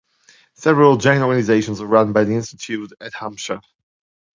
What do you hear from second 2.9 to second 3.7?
at Humcha.